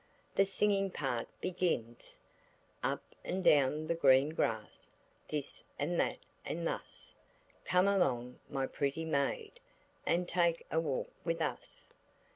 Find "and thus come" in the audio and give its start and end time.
6.43-7.87